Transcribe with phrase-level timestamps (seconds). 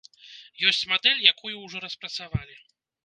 [0.71, 2.57] Ёсць мадэль, якую ужо распрацавалі.